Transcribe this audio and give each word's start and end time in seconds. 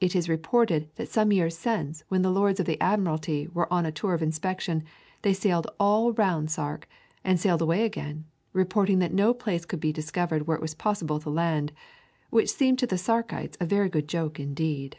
It 0.00 0.16
is 0.16 0.28
reported 0.28 0.90
that 0.96 1.08
some 1.08 1.30
years 1.30 1.56
since 1.56 2.02
when 2.08 2.22
the 2.22 2.30
Lords 2.32 2.58
of 2.58 2.66
the 2.66 2.80
Admiralty 2.80 3.46
were 3.46 3.72
on 3.72 3.86
a 3.86 3.92
tour 3.92 4.12
of 4.12 4.20
inspection 4.20 4.82
they 5.22 5.32
sailed 5.32 5.68
all 5.78 6.12
round 6.12 6.50
Sark 6.50 6.88
and 7.22 7.38
sailed 7.38 7.62
away 7.62 7.84
again, 7.84 8.24
reporting 8.52 8.98
that 8.98 9.14
no 9.14 9.32
place 9.32 9.64
could 9.64 9.78
be 9.78 9.92
discovered 9.92 10.48
where 10.48 10.56
it 10.56 10.60
was 10.60 10.74
possible 10.74 11.20
to 11.20 11.30
land, 11.30 11.70
which 12.30 12.50
seemed 12.52 12.80
to 12.80 12.86
the 12.88 12.98
Sarkites 12.98 13.56
a 13.60 13.64
very 13.64 13.88
good 13.88 14.08
joke 14.08 14.40
indeed. 14.40 14.98